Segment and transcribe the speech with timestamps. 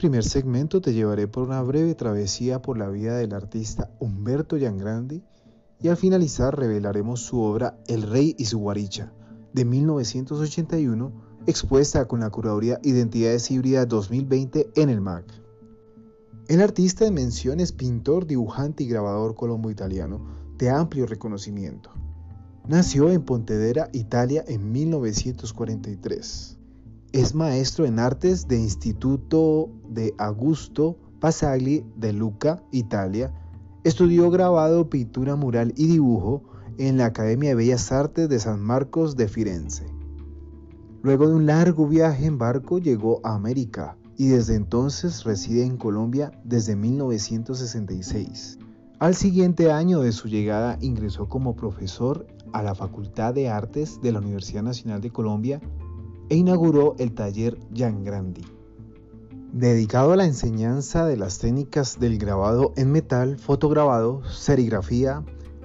[0.00, 5.22] Primer segmento te llevaré por una breve travesía por la vida del artista Humberto Yangrandi
[5.78, 9.12] y al finalizar revelaremos su obra El Rey y su Guaricha
[9.52, 11.12] de 1981
[11.46, 15.26] expuesta con la curaduría Identidades Híbridas 2020 en el MAC.
[16.48, 20.24] El artista de mención es pintor, dibujante y grabador colombo-italiano
[20.56, 21.90] de amplio reconocimiento.
[22.66, 26.59] Nació en Pontedera, Italia en 1943.
[27.12, 33.34] Es maestro en artes de Instituto de Augusto Pasagli de Lucca, Italia.
[33.82, 36.44] Estudió grabado, pintura mural y dibujo
[36.78, 39.86] en la Academia de Bellas Artes de San Marcos de Firenze.
[41.02, 45.78] Luego de un largo viaje en barco llegó a América y desde entonces reside en
[45.78, 48.58] Colombia desde 1966.
[49.00, 54.12] Al siguiente año de su llegada ingresó como profesor a la Facultad de Artes de
[54.12, 55.60] la Universidad Nacional de Colombia
[56.30, 58.46] e inauguró el taller Jan Grandi.
[59.52, 65.24] Dedicado a la enseñanza de las técnicas del grabado en metal, fotograbado, serigrafía,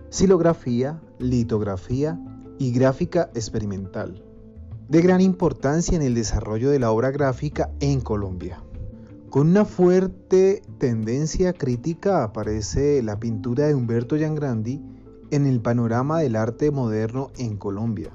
[0.09, 2.19] silografía, litografía
[2.57, 4.23] y gráfica experimental.
[4.89, 8.63] De gran importancia en el desarrollo de la obra gráfica en Colombia.
[9.29, 14.81] Con una fuerte tendencia crítica aparece la pintura de Humberto Yangrandi
[15.29, 18.12] en el panorama del arte moderno en Colombia.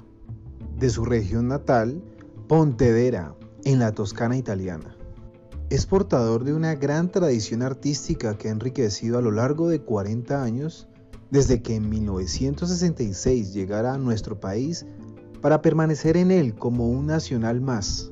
[0.77, 2.01] De su región natal,
[2.51, 4.97] Pontedera, en la Toscana italiana.
[5.69, 10.43] Es portador de una gran tradición artística que ha enriquecido a lo largo de 40
[10.43, 10.89] años
[11.29, 14.85] desde que en 1966 llegara a nuestro país
[15.41, 18.11] para permanecer en él como un nacional más,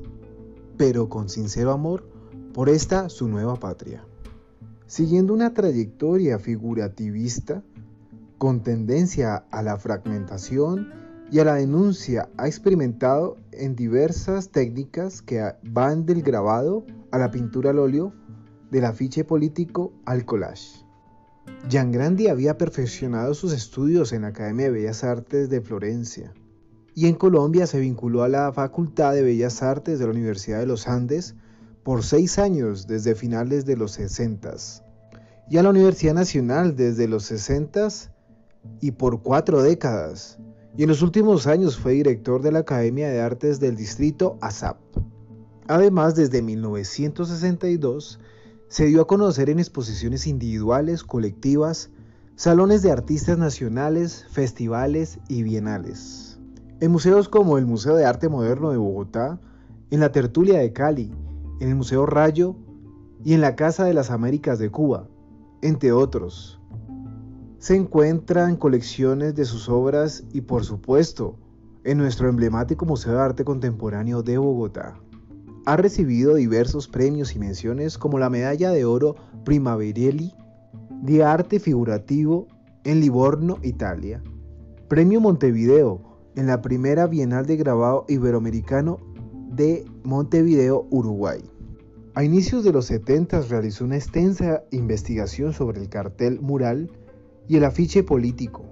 [0.78, 2.08] pero con sincero amor
[2.54, 4.06] por esta su nueva patria.
[4.86, 7.62] Siguiendo una trayectoria figurativista
[8.38, 15.54] con tendencia a la fragmentación y a la denuncia ha experimentado en diversas técnicas que
[15.62, 18.12] van del grabado a la pintura al óleo,
[18.70, 20.84] del afiche político al collage.
[21.70, 26.32] Grandi había perfeccionado sus estudios en la Academia de Bellas Artes de Florencia
[26.94, 30.66] y en Colombia se vinculó a la Facultad de Bellas Artes de la Universidad de
[30.66, 31.36] los Andes
[31.84, 34.54] por seis años desde finales de los 60
[35.48, 37.88] y a la Universidad Nacional desde los 60
[38.80, 40.38] y por cuatro décadas
[40.80, 44.78] y en los últimos años fue director de la Academia de Artes del Distrito ASAP.
[45.68, 48.18] Además, desde 1962
[48.68, 51.90] se dio a conocer en exposiciones individuales, colectivas,
[52.34, 56.40] salones de artistas nacionales, festivales y bienales.
[56.80, 59.38] En museos como el Museo de Arte Moderno de Bogotá,
[59.90, 61.12] en la Tertulia de Cali,
[61.60, 62.56] en el Museo Rayo
[63.22, 65.06] y en la Casa de las Américas de Cuba,
[65.60, 66.59] entre otros
[67.60, 71.38] se encuentran colecciones de sus obras y por supuesto
[71.84, 74.98] en nuestro emblemático Museo de Arte Contemporáneo de Bogotá.
[75.66, 80.34] Ha recibido diversos premios y menciones como la Medalla de Oro Primaverelli
[81.02, 82.48] de Arte Figurativo
[82.84, 84.22] en Livorno, Italia,
[84.88, 86.00] Premio Montevideo
[86.36, 89.00] en la primera Bienal de Grabado Iberoamericano
[89.50, 91.42] de Montevideo, Uruguay.
[92.14, 96.90] A inicios de los 70 realizó una extensa investigación sobre el cartel mural
[97.50, 98.62] y el afiche político.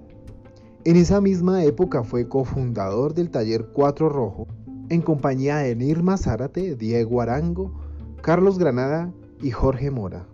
[0.85, 4.47] En esa misma época fue cofundador del taller Cuatro Rojo
[4.87, 7.73] en compañía de Nirma Zárate, Diego Arango,
[8.21, 9.11] Carlos Granada
[9.41, 10.25] y Jorge Mora.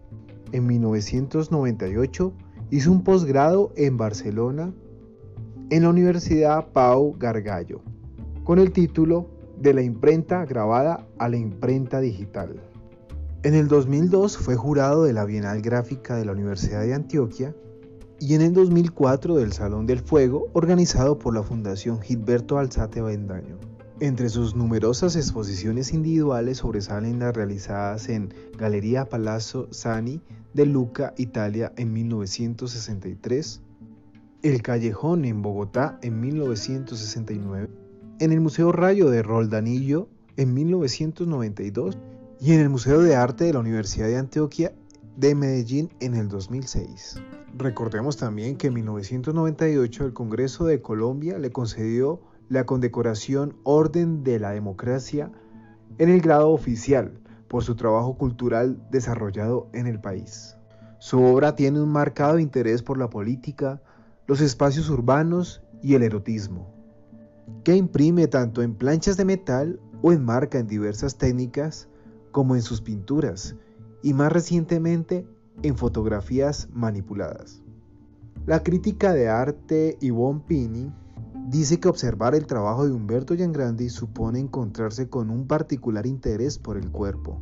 [0.51, 2.33] En 1998
[2.69, 4.71] hizo un posgrado en Barcelona
[5.71, 7.81] en la Universidad Pau Gargallo
[8.43, 9.27] con el título
[9.59, 12.61] De la imprenta grabada a la imprenta digital.
[13.41, 17.55] En el 2002 fue jurado de la Bienal Gráfica de la Universidad de Antioquia
[18.27, 23.59] y en el 2004 del Salón del Fuego organizado por la Fundación Gilberto Alzate Bendaño.
[23.99, 30.21] Entre sus numerosas exposiciones individuales sobresalen las realizadas en Galería Palazzo Sani
[30.55, 33.61] de Luca, Italia en 1963,
[34.41, 37.69] El Callejón en Bogotá en 1969,
[38.19, 41.99] en el Museo Rayo de Roldanillo en 1992
[42.41, 44.73] y en el Museo de Arte de la Universidad de Antioquia
[45.17, 47.21] de Medellín en el 2006.
[47.57, 54.39] Recordemos también que en 1998 el Congreso de Colombia le concedió la condecoración Orden de
[54.39, 55.31] la Democracia
[55.97, 60.57] en el grado oficial por su trabajo cultural desarrollado en el país.
[60.99, 63.81] Su obra tiene un marcado interés por la política,
[64.27, 66.73] los espacios urbanos y el erotismo,
[67.63, 71.87] que imprime tanto en planchas de metal o enmarca en diversas técnicas
[72.31, 73.55] como en sus pinturas
[74.05, 75.27] y más recientemente
[75.63, 77.63] en fotografías manipuladas.
[78.45, 80.93] La crítica de arte Yvonne Pini
[81.47, 86.77] dice que observar el trabajo de Humberto Giangrandi supone encontrarse con un particular interés por
[86.77, 87.41] el cuerpo.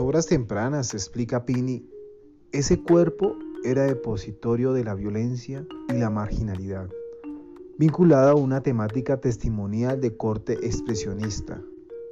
[0.00, 1.86] Sus obras tempranas, explica Pini,
[2.52, 6.88] ese cuerpo era depositorio de la violencia y la marginalidad,
[7.76, 11.60] vinculada a una temática testimonial de corte expresionista,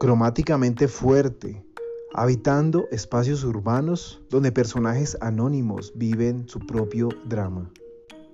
[0.00, 1.64] cromáticamente fuerte,
[2.12, 7.72] habitando espacios urbanos donde personajes anónimos viven su propio drama.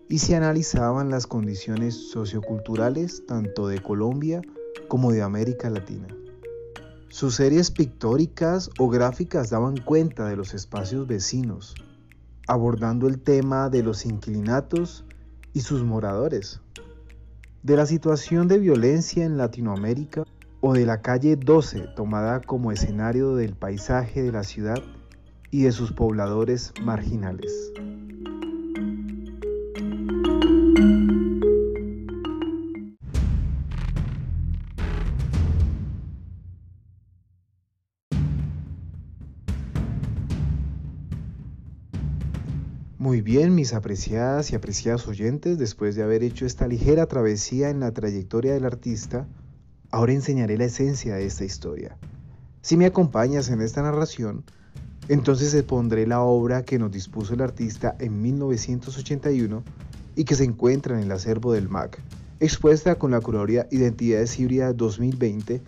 [0.08, 4.42] Y se analizaban las condiciones socioculturales tanto de Colombia
[4.88, 6.08] como de América Latina.
[7.14, 11.76] Sus series pictóricas o gráficas daban cuenta de los espacios vecinos,
[12.48, 15.04] abordando el tema de los inquilinatos
[15.52, 16.60] y sus moradores,
[17.62, 20.24] de la situación de violencia en Latinoamérica
[20.60, 24.82] o de la calle 12 tomada como escenario del paisaje de la ciudad
[25.52, 27.52] y de sus pobladores marginales.
[43.24, 47.90] Bien, mis apreciadas y apreciados oyentes, después de haber hecho esta ligera travesía en la
[47.90, 49.26] trayectoria del artista,
[49.90, 51.96] ahora enseñaré la esencia de esta historia.
[52.60, 54.44] Si me acompañas en esta narración,
[55.08, 59.62] entonces expondré la obra que nos dispuso el artista en 1981
[60.16, 61.98] y que se encuentra en el acervo del MAC.
[62.40, 65.62] Expuesta con la curaduría Identidades Híbridas 2020,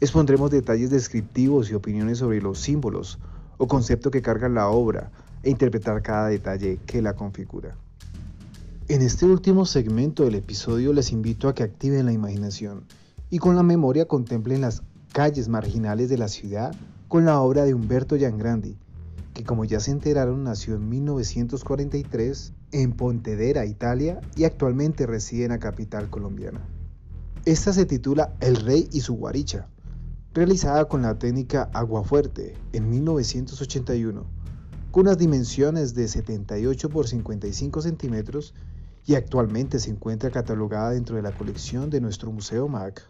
[0.00, 3.18] expondremos detalles descriptivos y opiniones sobre los símbolos
[3.58, 5.10] o conceptos que cargan la obra,
[5.42, 7.76] e interpretar cada detalle que la configura.
[8.88, 12.84] En este último segmento del episodio les invito a que activen la imaginación
[13.30, 16.74] y con la memoria contemplen las calles marginales de la ciudad
[17.08, 18.76] con la obra de Humberto Giangrandi,
[19.34, 25.50] que como ya se enteraron nació en 1943 en Pontedera, Italia, y actualmente reside en
[25.50, 26.60] la capital colombiana.
[27.44, 29.68] Esta se titula El Rey y su Guaricha,
[30.34, 34.41] realizada con la técnica Aguafuerte en 1981
[34.92, 38.54] con unas dimensiones de 78 por 55 centímetros
[39.06, 43.02] y actualmente se encuentra catalogada dentro de la colección de nuestro Museo MAC.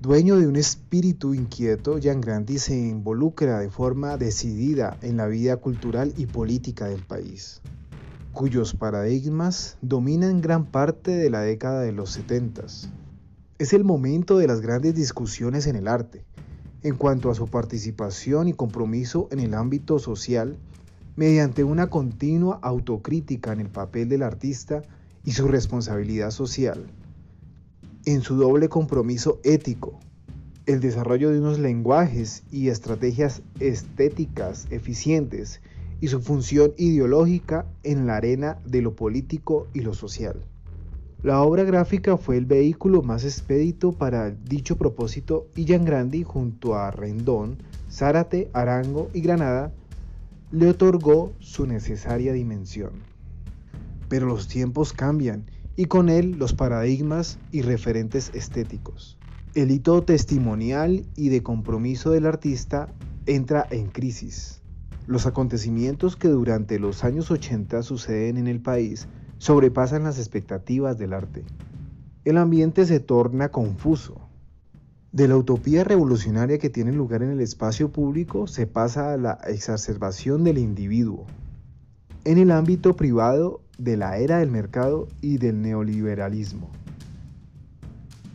[0.00, 5.56] Dueño de un espíritu inquieto, Jan Grandi se involucra de forma decidida en la vida
[5.58, 7.62] cultural y política del país,
[8.32, 12.64] cuyos paradigmas dominan gran parte de la década de los 70.
[13.58, 16.24] Es el momento de las grandes discusiones en el arte,
[16.86, 20.56] en cuanto a su participación y compromiso en el ámbito social
[21.16, 24.82] mediante una continua autocrítica en el papel del artista
[25.24, 26.86] y su responsabilidad social,
[28.04, 29.98] en su doble compromiso ético,
[30.66, 35.60] el desarrollo de unos lenguajes y estrategias estéticas eficientes
[36.00, 40.36] y su función ideológica en la arena de lo político y lo social.
[41.26, 46.92] La obra gráfica fue el vehículo más expedito para dicho propósito y Grandi, junto a
[46.92, 47.56] Rendón,
[47.90, 49.72] Zárate, Arango y Granada,
[50.52, 52.92] le otorgó su necesaria dimensión.
[54.08, 59.18] Pero los tiempos cambian y con él los paradigmas y referentes estéticos.
[59.56, 62.94] El hito testimonial y de compromiso del artista
[63.26, 64.62] entra en crisis.
[65.08, 71.12] Los acontecimientos que durante los años 80 suceden en el país sobrepasan las expectativas del
[71.12, 71.44] arte.
[72.24, 74.20] El ambiente se torna confuso.
[75.12, 79.38] De la utopía revolucionaria que tiene lugar en el espacio público se pasa a la
[79.46, 81.24] exacerbación del individuo.
[82.24, 86.70] En el ámbito privado de la era del mercado y del neoliberalismo.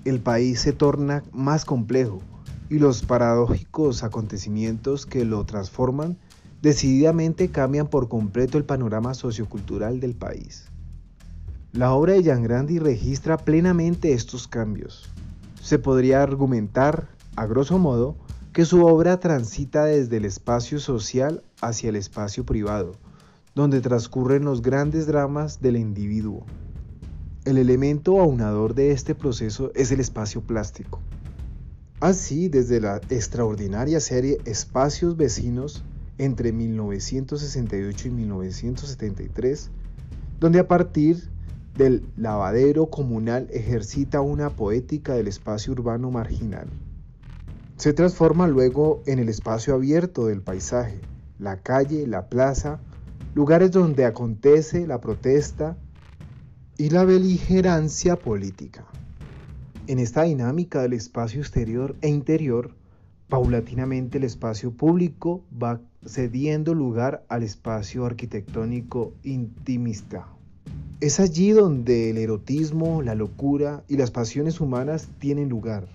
[0.05, 2.19] El país se torna más complejo
[2.69, 6.17] y los paradójicos acontecimientos que lo transforman
[6.61, 10.70] decididamente cambian por completo el panorama sociocultural del país.
[11.73, 15.09] La obra de Grandi registra plenamente estos cambios.
[15.61, 18.17] Se podría argumentar a grosso modo,
[18.51, 22.91] que su obra transita desde el espacio social hacia el espacio privado,
[23.55, 26.45] donde transcurren los grandes dramas del individuo.
[27.45, 30.99] El elemento aunador de este proceso es el espacio plástico.
[32.01, 35.85] Así, desde la extraordinaria serie Espacios Vecinos
[36.17, 39.69] entre 1968 y 1973,
[40.41, 41.30] donde a partir
[41.75, 46.67] del lavadero comunal ejercita una poética del espacio urbano marginal.
[47.77, 50.99] Se transforma luego en el espacio abierto del paisaje,
[51.39, 52.79] la calle, la plaza,
[53.33, 55.77] lugares donde acontece la protesta
[56.77, 58.85] y la beligerancia política.
[59.87, 62.75] En esta dinámica del espacio exterior e interior,
[63.29, 70.27] paulatinamente el espacio público va cediendo lugar al espacio arquitectónico intimista.
[71.01, 75.87] Es allí donde el erotismo, la locura y las pasiones humanas tienen lugar.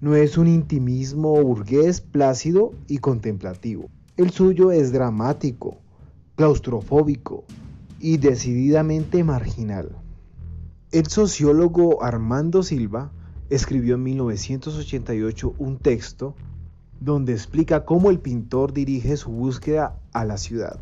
[0.00, 3.90] No es un intimismo burgués plácido y contemplativo.
[4.16, 5.78] El suyo es dramático,
[6.34, 7.44] claustrofóbico
[8.00, 9.90] y decididamente marginal.
[10.90, 13.12] El sociólogo Armando Silva
[13.50, 16.34] escribió en 1988 un texto
[17.00, 20.80] donde explica cómo el pintor dirige su búsqueda a la ciudad.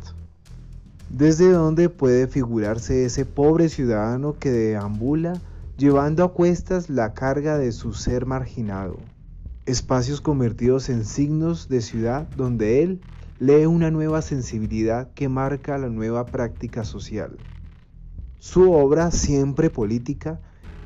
[1.15, 5.43] Desde donde puede figurarse ese pobre ciudadano que deambula
[5.77, 8.97] llevando a cuestas la carga de su ser marginado.
[9.67, 13.03] Espacios convertidos en signos de ciudad donde él
[13.37, 17.37] lee una nueva sensibilidad que marca la nueva práctica social.
[18.39, 20.41] Su obra, siempre política,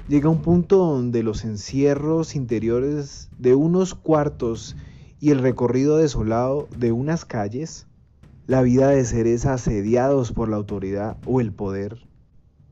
[0.08, 4.76] llega a un punto donde los encierros interiores de unos cuartos
[5.22, 7.87] y el recorrido desolado de unas calles,
[8.48, 12.00] la vida de seres asediados por la autoridad o el poder,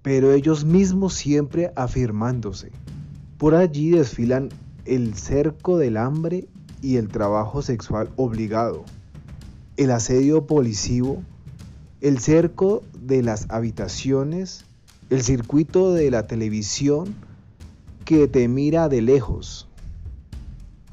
[0.02, 2.72] pero ellos mismos siempre afirmándose.
[3.38, 4.50] Por allí desfilan
[4.86, 6.48] el cerco del hambre
[6.82, 8.86] y el trabajo sexual obligado,
[9.78, 11.22] el asedio policivo,
[12.02, 14.66] el cerco de las habitaciones
[15.10, 17.16] el circuito de la televisión
[18.06, 19.68] que te mira de lejos.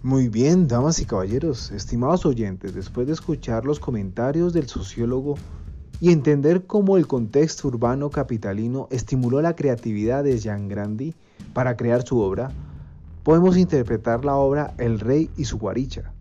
[0.05, 5.37] Muy bien, damas y caballeros, estimados oyentes, después de escuchar los comentarios del sociólogo
[6.01, 11.15] y entender cómo el contexto urbano capitalino estimuló la creatividad de Jean Grandi
[11.55, 12.51] para crear su obra,
[13.23, 16.13] podemos interpretar la obra El Rey y su guaricha,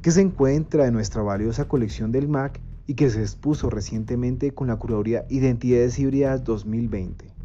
[0.00, 4.68] que se encuentra en nuestra valiosa colección del MAC y que se expuso recientemente con
[4.68, 7.37] la curaduría Identidades Híbridas 2020.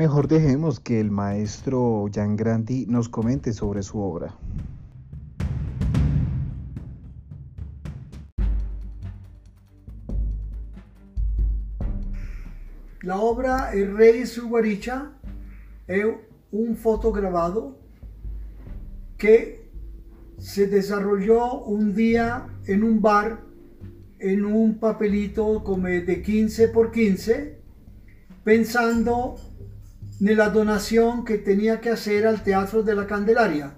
[0.00, 4.34] Mejor dejemos que el maestro Jan Grandi nos comente sobre su obra.
[13.02, 15.12] La obra El Rey Suguaricha
[15.86, 16.06] es
[16.50, 17.76] un fotograbado
[19.18, 19.68] que
[20.38, 23.42] se desarrolló un día en un bar
[24.18, 27.60] en un papelito como de 15 por 15
[28.44, 29.36] pensando
[30.20, 33.74] en la donación que tenía que hacer al Teatro de la Candelaria.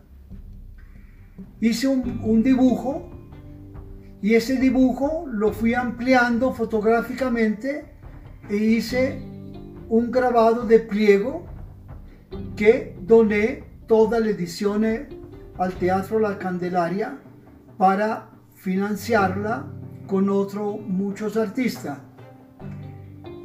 [1.61, 3.11] Hice un, un dibujo
[4.21, 7.85] y ese dibujo lo fui ampliando fotográficamente
[8.49, 9.23] e hice
[9.89, 11.47] un grabado de pliego
[12.57, 14.85] que doné toda la edición
[15.59, 17.19] al Teatro La Candelaria
[17.77, 19.67] para financiarla
[20.07, 21.99] con otros muchos artistas.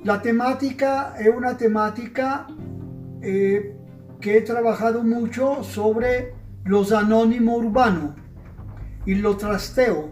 [0.04, 2.48] La temática es una temática
[3.28, 3.76] eh,
[4.20, 6.34] que he trabajado mucho sobre
[6.66, 8.16] los anónimos urbanos
[9.06, 10.10] y lo trasteo.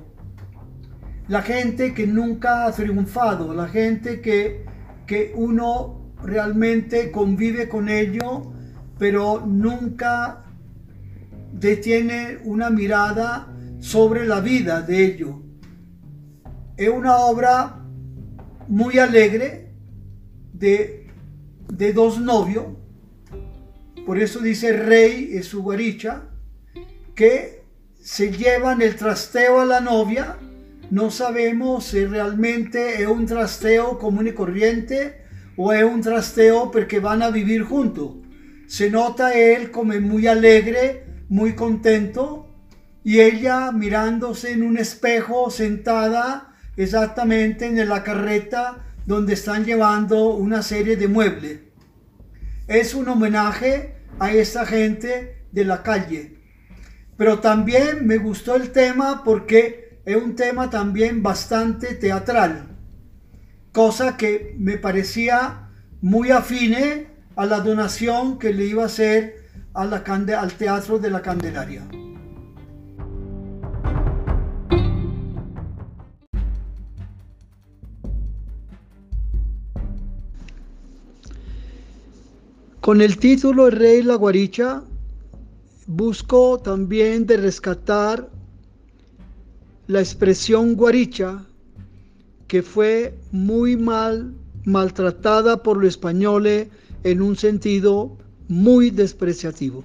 [1.28, 4.66] La gente que nunca ha triunfado, la gente que
[5.06, 8.52] que uno realmente convive con ello,
[8.98, 10.44] pero nunca
[11.52, 15.42] detiene una mirada sobre la vida de ello.
[16.78, 17.82] Es una obra
[18.68, 19.72] muy alegre
[20.54, 21.08] de,
[21.72, 22.66] de dos novios,
[24.06, 26.24] por eso dice rey y su guaricha,
[27.16, 27.64] que
[28.02, 30.38] se llevan el trasteo a la novia
[30.92, 35.26] no sabemos si realmente es un trasteo común y corriente
[35.58, 38.12] o es un trasteo porque van a vivir juntos.
[38.68, 42.48] Se nota él como muy alegre, muy contento
[43.04, 50.62] y ella mirándose en un espejo sentada exactamente en la carreta donde están llevando una
[50.62, 51.60] serie de muebles.
[52.68, 56.38] Es un homenaje a esa gente de la calle,
[57.18, 62.68] pero también me gustó el tema porque es un tema también bastante teatral,
[63.72, 65.70] cosa que me parecía
[66.02, 70.04] muy afine a la donación que le iba a hacer a la,
[70.40, 71.84] al Teatro de la Candelaria.
[82.86, 84.84] Con el título El Rey La Guaricha,
[85.88, 88.30] busco también de rescatar
[89.88, 91.44] la expresión guaricha,
[92.48, 96.68] que fue muy mal maltratada por los españoles
[97.04, 99.84] en un sentido muy despreciativo.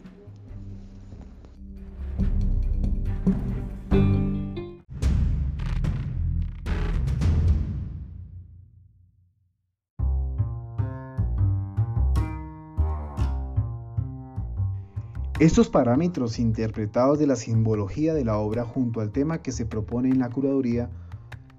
[15.40, 20.10] Estos parámetros interpretados de la simbología de la obra junto al tema que se propone
[20.10, 20.90] en la curaduría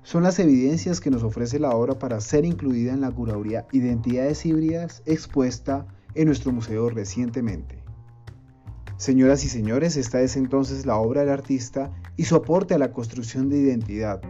[0.03, 4.45] son las evidencias que nos ofrece la obra para ser incluida en la curaduría Identidades
[4.45, 7.81] híbridas expuesta en nuestro museo recientemente.
[8.97, 12.93] Señoras y señores, esta es entonces la obra del artista y su aporte a la
[12.93, 14.21] construcción de identidad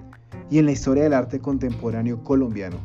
[0.49, 2.77] y en la historia del arte contemporáneo colombiano.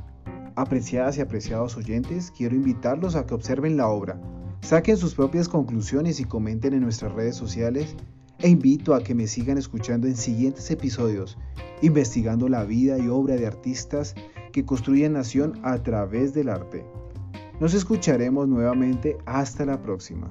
[0.57, 4.21] Apreciadas y apreciados oyentes, quiero invitarlos a que observen la obra,
[4.67, 7.95] Saquen sus propias conclusiones y comenten en nuestras redes sociales
[8.41, 11.39] e invito a que me sigan escuchando en siguientes episodios,
[11.83, 14.17] investigando la vida y obra de artistas
[14.51, 16.85] que construyen nación a través del arte.
[17.61, 20.27] Nos escucharemos nuevamente hasta la próxima.